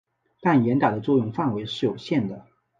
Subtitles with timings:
[0.41, 2.47] 但严打的作用范围是有限的。